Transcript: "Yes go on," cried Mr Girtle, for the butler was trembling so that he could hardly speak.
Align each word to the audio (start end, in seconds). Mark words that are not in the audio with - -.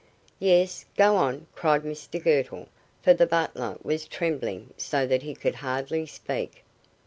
"Yes 0.39 0.85
go 0.97 1.15
on," 1.15 1.45
cried 1.53 1.83
Mr 1.83 2.19
Girtle, 2.19 2.69
for 3.03 3.13
the 3.13 3.27
butler 3.27 3.77
was 3.83 4.07
trembling 4.07 4.73
so 4.75 5.05
that 5.05 5.21
he 5.21 5.35
could 5.35 5.53
hardly 5.53 6.07
speak. 6.07 6.63